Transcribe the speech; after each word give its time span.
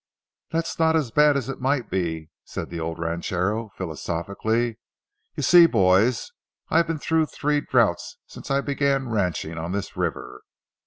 "That's 0.49 0.79
not 0.79 0.95
as 0.95 1.11
bad 1.11 1.37
as 1.37 1.47
it 1.47 1.61
might 1.61 1.91
be," 1.91 2.31
said 2.43 2.71
the 2.71 2.79
old 2.79 2.97
ranchero, 2.97 3.69
philosophically. 3.77 4.79
"You 5.35 5.43
see, 5.43 5.67
boys, 5.67 6.31
I've 6.69 6.87
been 6.87 6.97
through 6.97 7.27
three 7.27 7.61
drouths 7.61 8.17
since 8.25 8.49
I 8.49 8.61
began 8.61 9.09
ranching 9.09 9.59
on 9.59 9.73
this 9.73 9.95
river. 9.95 10.41